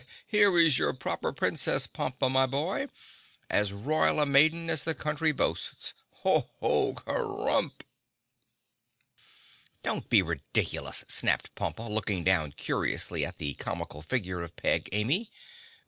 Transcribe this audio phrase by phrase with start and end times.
[0.25, 5.93] "Here is your Proper Princess, Pompa, my boy—as royal a maiden as the country boasts.
[6.23, 6.93] Ho, ho!
[6.95, 7.73] Kerumph!" [Illustration:
[8.95, 14.89] (unlabelled)] "Don't be ridiculous," snapped Pompa, looking down curiously at the comical figure of Peg
[14.91, 15.29] Amy.